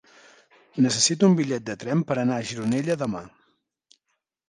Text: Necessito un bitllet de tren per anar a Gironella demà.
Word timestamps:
Necessito 0.85 1.29
un 1.33 1.37
bitllet 1.41 1.69
de 1.69 1.77
tren 1.85 2.03
per 2.11 2.19
anar 2.25 2.41
a 2.41 2.49
Gironella 2.53 3.01
demà. 3.07 3.27